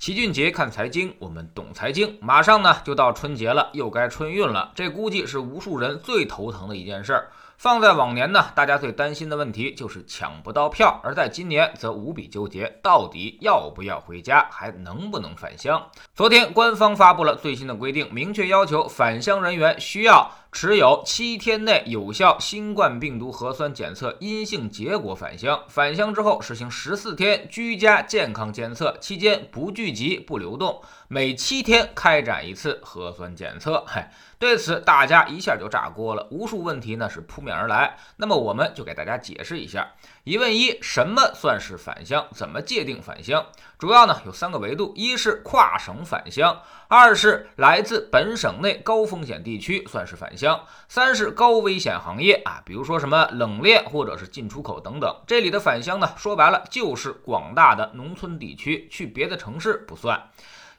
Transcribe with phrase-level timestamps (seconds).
[0.00, 2.16] 齐俊杰看财经，我们懂财经。
[2.22, 7.28] 马上呢就到春节了，又该春运了，这估计是无数人最头疼的一件事儿。
[7.60, 15.90] 放在往年呢，大家最担心的问题就是抢不到票；而在今年，则无比纠结，到底要不要回家，还能不能返乡？
[16.14, 25.62] 昨天，官方发布了最新的规定，明确要求返乡人员需要持有七天内有效新冠病毒核酸检测阴性结果返乡。
[25.68, 33.84] 返乡之后，实行十四天居家健康监测，期间不聚集、不流动，每七天开展一次核酸检测。
[33.86, 34.10] 嗨。
[34.40, 37.96] 对此，大家一下就炸锅了，无数问题呢是扑面而来。
[38.16, 39.88] 那么，我们就给大家解释一下。
[40.24, 42.26] 疑问一：什么算是返乡？
[42.32, 43.44] 怎么界定返乡？
[43.78, 55.14] 主要呢有三个维度：一是跨省返乡，二是来自本省内高风险地区算是返乡，三是高危险行业啊，比如说什么冷链或者是进出口等等。
[55.26, 60.28] 这里的返乡呢，说白了就是广大的农村地区，去别的城市不算。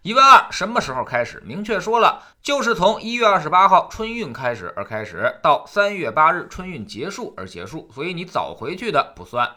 [0.03, 1.43] 疑问二：什么时候开始？
[1.45, 9.47] 明确说了，就是从一月二十八号春运开始而开始，到三月八日春运结束而结束，所以你早回去的不算。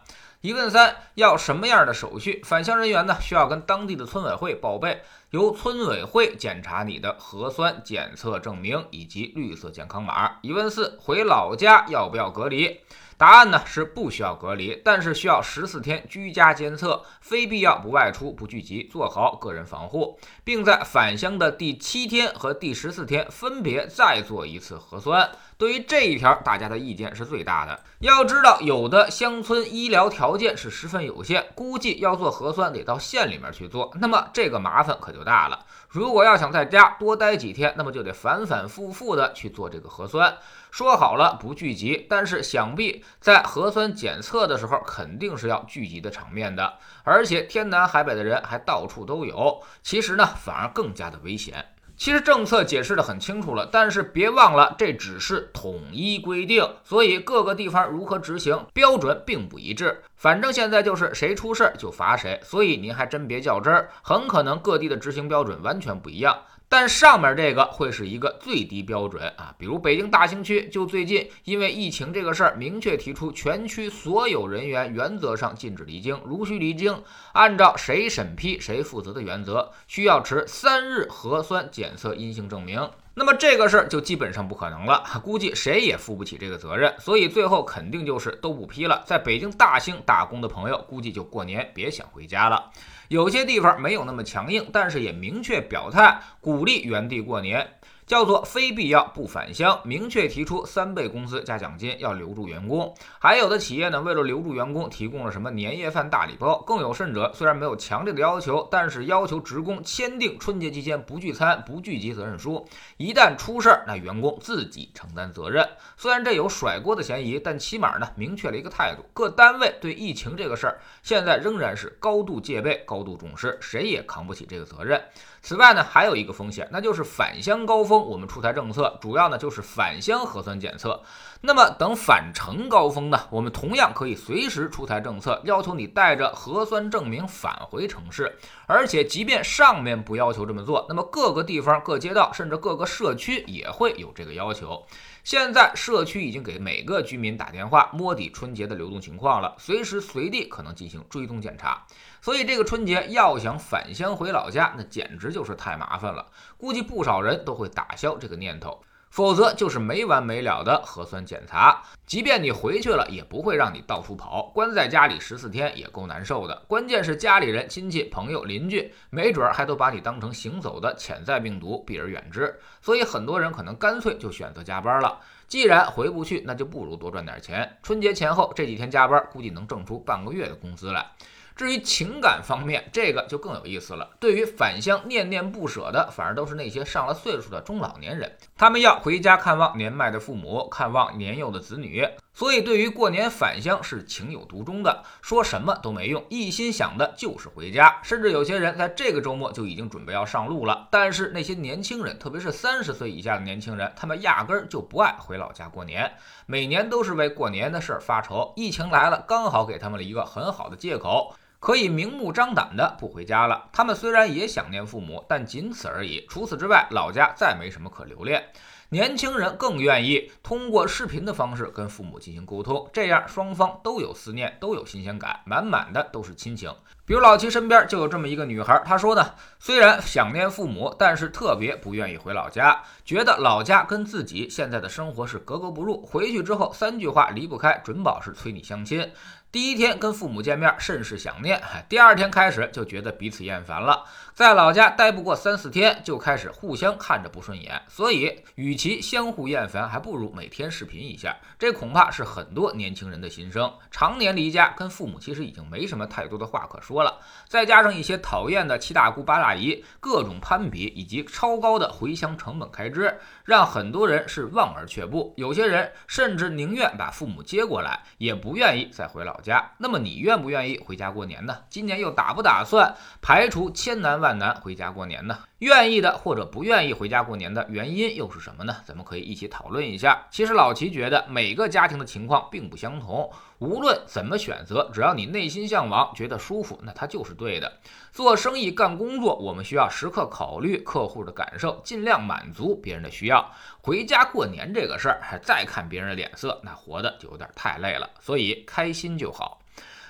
[0.42, 2.42] 疑问三：要什么样的手续？
[2.44, 10.32] 返乡人员呢，需要跟当地的村委会报备，由村委会检查你的核酸检测证明以及绿色健康码。
[10.42, 12.82] 疑问四：回老家要不要隔离？
[13.16, 25.30] 答案呢是不需要隔离，但是需要十四天居家监测，非必要不外出、不聚集，做好个人防护，并在返乡的第七天和第十四天分别再做一次核酸。
[25.56, 27.80] 对于这一条，大家的意见是最大的。
[28.00, 35.64] 要知道，有的乡村医疗条件是十分有限，估计要做核酸得到县里面去做，那么这个麻烦可就大了。
[35.88, 40.36] 如果要想在家多待几天，那么就得反反复复的去做这个核酸。
[40.72, 51.66] 说好了不聚集，但是想必在核酸检测的时候，肯定是要聚集的场面的，而且天南海北的人还到处都有，其实呢，反而更加的危险。
[51.96, 60.02] 其实政策解释的很清楚了，但是别忘了这只是统一规定，所以各个地方如何执行标准并不一致。
[60.16, 66.38] 反正现在就是谁出事儿就罚谁，所以您还真别较真儿，很可能各地的执行标准完全不一样。
[66.66, 77.02] 但上面这个会是一个最低标准啊，比如北京大兴区就最近因为疫情这个事儿，明确提出全区所有人员原则上禁止离京，如需离京，
[77.34, 82.90] 按照谁审批谁负责的原则，需要持三日核酸检测阴性证明。
[83.16, 89.04] 那么这个事儿就基本上不可能了，估计谁也负不起这个责任，所以最后肯定就是都不批了。
[89.06, 92.70] 在北京大兴打工的朋友，估计就过年别想回家了。
[93.08, 97.64] 有些地方没有那么强硬，但是也明确表态鼓励原地过年。
[98.06, 102.94] 叫做非必要不返乡，明确提出三倍工资加奖金要留住员工。
[103.18, 106.62] 还有的企业呢，为了留住员工，提供了什么年夜饭大礼包。
[106.66, 112.68] 更有甚者，虽然没有强烈的要求，但是要求职工签订春节期间不聚餐、不聚集责任书。
[112.96, 115.66] 一旦出事儿，那员工自己承担责任。
[115.96, 125.00] 虽然这有甩锅的嫌疑，但起码呢，明确了一个态度：各单位对疫情这个事儿，现在仍然是高度戒备、高度重视，谁也扛不起这个责任。
[125.40, 131.02] 此外呢，还有一个风险，那就是返乡高峰我们出台政策，主要呢就是返乡核酸检测。
[131.40, 138.38] 那么等返程高峰呢，我们同样可以随时出台政策，要求你带着核酸证明返回城市。
[138.66, 144.86] 而且，即便上面不要求这么做，那么各个地方、各街道，甚至各个社区也会有这个要求。
[145.24, 151.86] 现在社区已经给每个居民打电话，摸底春节的流动情况了，随时随地可能进行追踪检查。
[152.20, 156.30] 所以这个春节要想返乡回老家，那简直就是太麻烦了。
[156.58, 158.82] 估计不少人都会打消这个念头。
[159.14, 166.64] 否则就是没完没了的核酸检查，即便你回去了，也不会让你到处跑，关在家里十四天也够难受的。
[166.66, 172.58] 关键是家里人、亲戚、朋友、邻居，没准儿还都把你当成行走的潜在病毒，避而远之。
[172.82, 175.20] 所以很多人可能干脆就选择加班了。
[175.46, 177.78] 既然回不去，那就不如多赚点钱。
[177.84, 181.06] 春节前后这几天加班，估计能挣出半个月的工资来。
[181.56, 184.10] 至于情感方面，这个就更有意思了。
[184.18, 198.00] 对于返乡念念不舍的，反而都是那些上了岁数的中老年人，他们要回家看望年迈的父母，看望年幼的子女，所以对于过年返乡是情有独钟的，说什么都没用，一心想的就是回家。
[198.02, 200.88] 甚至有些人在这个周末就已经准备要上路了。
[200.90, 206.14] 但是那些年轻人，特别是三十岁以下的年轻人，他们压根儿就不爱回老家过年，
[206.46, 208.52] 每年都是为过年的事儿发愁。
[208.56, 211.32] 疫情来了，刚好给他们了一个很好的借口。
[211.64, 213.70] 可以明目张胆的不回家了。
[213.72, 216.26] 他们虽然也想念父母，但仅此而已。
[216.28, 218.50] 除此之外，老家再没什么可留恋。
[218.90, 226.70] 年轻人更愿意通过视频的方式跟父母进行沟通，这样双方都有思念，都有新鲜感，满满的都是亲情。
[227.06, 236.04] 比如老齐身边就有这么一个女孩，她说呢，虽然想念父母，但是特别不愿意回老家，觉得老家跟自己现在的生活是格格不入。
[236.04, 239.10] 回去之后三句话离不开，准保是催你相亲。
[239.54, 241.56] 第一天跟父母见面，甚是想念；
[241.88, 244.02] 第二天开始就觉得彼此厌烦了，
[244.32, 247.80] 在老家待不过三四天，就开始互相看着不顺眼。
[247.86, 251.36] 所以，与其相互厌烦，还不如每天视频一下。
[251.56, 253.72] 这恐怕是很多年轻人的心声。
[253.92, 257.20] 常年离家，跟父母其实已经没什么太多的话可说了。
[257.46, 265.32] 再加上一些讨厌的七大姑八大姨，各种攀比以及超高的回乡成本开支，让很多人是望而却步。
[265.36, 269.40] 有些人甚至宁愿把父母接过来，也不愿意再回老。
[269.43, 271.58] 家，家那么你愿不愿意回家过年呢？
[271.68, 275.38] 今年又打不打算排除千难万难回家过年呢？
[275.58, 278.76] 愿意的或者不愿意回家过年的原因又是什么呢？
[278.84, 280.26] 咱们可以一起讨论一下。
[280.30, 287.72] 其实老齐觉得每个家庭的情况并不相同，无论怎么选择，只要你内心向往，觉得舒服，那它就是对的。
[288.12, 293.48] 做生意干工作，我们需要时刻考虑客户的感受，尽量满足别人的需要。
[293.80, 298.10] 回家过年这个事儿，还再看别人的脸色，那活的就有点太累了。
[298.20, 299.60] 所以开心就好。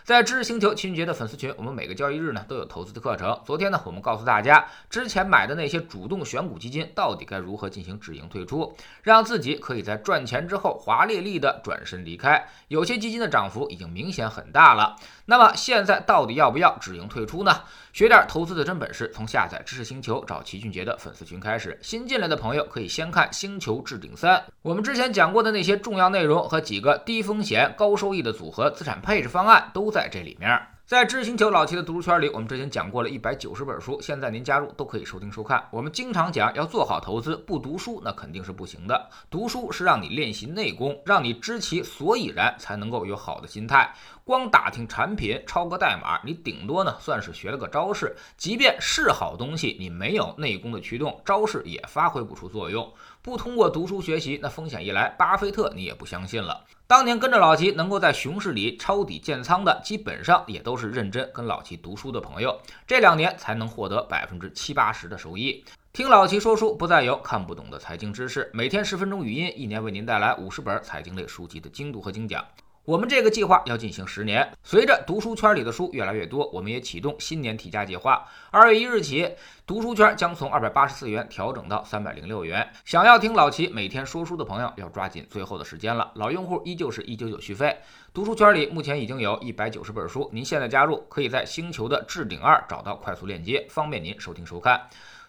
[0.05, 3.41] 在知识星球情人节的粉丝群，我们每个交易日呢都有投资的课程。
[3.47, 12.47] 昨天呢，我们告诉大家，之前买的那些主动选股基金到底该如何进行止盈退出，让自己可以在赚钱之后华丽丽的转身离开。
[12.69, 17.63] 有些基金的涨幅已经明显很大了，那么现在到底要不要止盈退出呢？
[17.95, 21.79] 学点投资的真本事，从下载知识星球找齐俊杰的粉丝群开始。
[21.81, 30.61] 新进来的朋友可以先看《星球置顶三》，我们之前讲过的那些重要内容和几个低风险高收益的组合资产配置方案都在这里面。
[30.87, 35.65] 在知星球老齐的读书圈里，我们之前讲过了一百九十本书，现在您加入都可以收听收看。
[35.71, 39.09] 我们经常讲要做好投资，不读书那肯定是不行的。
[39.31, 43.91] 读书是让你练习内功，让你知其所以然，才能够有好的心态。
[44.27, 48.17] 光打听产品、抄个代码，你顶多呢算是学了个招式。
[48.39, 52.91] 即便是好东西，你没有内功的驱动，招式也发挥不出作用。
[53.21, 56.65] 不通过读书学习，那风险一来，巴菲特你也不相信了。
[56.87, 62.59] 当年跟着老齐能够在熊市里抄底建仓的，基本上也都是认真跟老齐读书的朋友。
[62.87, 65.63] 这两年才能获得百分之七八十的收益。
[65.93, 68.51] 听老齐说书，不再有看不懂的财经知识。
[68.55, 72.43] 每天十分钟语音，一年为您带来五十本财经类书籍的精读和精讲。
[72.87, 78.29] 我们这个计划要进行十年，随着读书圈里的书越来越多，我们也启动新年提价计划。
[78.51, 79.27] 二月一日起，
[79.67, 82.71] 读书圈将从二百八十四元调整到三百零六元。
[82.85, 86.13] 想要听老齐每天说书的朋友，要抓紧最后的时间了。
[86.17, 87.75] 老用户依旧是一九九续费。
[88.13, 94.79] 读书圈里目前已经有一百九十本书，您现在加入，可以在星球的置顶二找到快速链接，方便您收听收看。